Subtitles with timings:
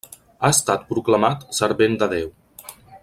[0.39, 2.33] Ha estat proclamat servent de Déu.